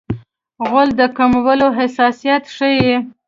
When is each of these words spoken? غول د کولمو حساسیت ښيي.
غول 0.69 0.89
د 0.99 1.01
کولمو 1.17 1.67
حساسیت 1.79 2.43
ښيي. 2.55 2.91